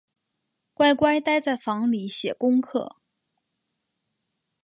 [0.73, 2.95] 乖乖待在房里写功课